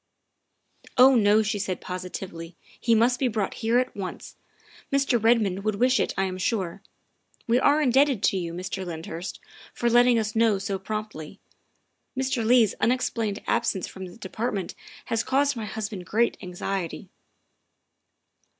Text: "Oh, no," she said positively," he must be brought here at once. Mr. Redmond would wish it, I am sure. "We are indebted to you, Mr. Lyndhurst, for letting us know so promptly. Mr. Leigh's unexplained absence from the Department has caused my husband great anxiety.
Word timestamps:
"Oh, 0.97 1.13
no," 1.13 1.43
she 1.43 1.59
said 1.59 1.79
positively," 1.79 2.55
he 2.79 2.95
must 2.95 3.19
be 3.19 3.27
brought 3.27 3.53
here 3.61 3.77
at 3.77 3.95
once. 3.95 4.35
Mr. 4.91 5.23
Redmond 5.23 5.63
would 5.63 5.75
wish 5.75 5.99
it, 5.99 6.11
I 6.17 6.23
am 6.23 6.39
sure. 6.39 6.81
"We 7.45 7.59
are 7.59 7.79
indebted 7.83 8.23
to 8.23 8.37
you, 8.37 8.51
Mr. 8.51 8.83
Lyndhurst, 8.83 9.39
for 9.75 9.91
letting 9.91 10.17
us 10.17 10.35
know 10.35 10.57
so 10.57 10.79
promptly. 10.79 11.39
Mr. 12.17 12.43
Leigh's 12.43 12.73
unexplained 12.81 13.43
absence 13.45 13.85
from 13.85 14.07
the 14.07 14.17
Department 14.17 14.73
has 15.05 15.23
caused 15.23 15.55
my 15.55 15.65
husband 15.65 16.07
great 16.07 16.35
anxiety. 16.41 17.09